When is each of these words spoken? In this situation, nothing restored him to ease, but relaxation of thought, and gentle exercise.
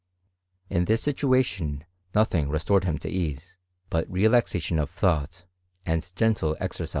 In 0.67 0.85
this 0.85 1.03
situation, 1.03 1.83
nothing 2.15 2.49
restored 2.49 2.85
him 2.85 2.97
to 2.97 3.07
ease, 3.07 3.57
but 3.91 4.11
relaxation 4.11 4.79
of 4.79 4.89
thought, 4.89 5.45
and 5.85 6.11
gentle 6.15 6.57
exercise. 6.59 6.89